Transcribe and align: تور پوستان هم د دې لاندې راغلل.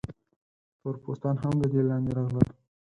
تور 0.79 0.95
پوستان 1.03 1.35
هم 1.43 1.53
د 1.61 1.63
دې 1.73 1.81
لاندې 1.89 2.11
راغلل. 2.17 2.49